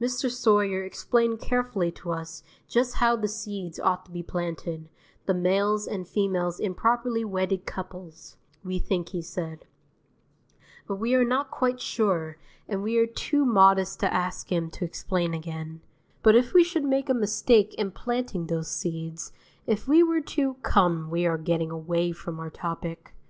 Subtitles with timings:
[0.00, 0.30] Mr.
[0.30, 4.88] Sawyer explained carefully to us just how the seeds ought to be planted,
[5.26, 9.66] the males and females in properly wedded couples, we think he said;
[10.88, 14.82] but we are not quite sure, and we are too modest to ask him to
[14.86, 15.82] explain again;
[16.22, 19.30] but if we should make a mistake in planting those seeds,
[19.66, 23.14] if we were to Come, we are getting away from our topic.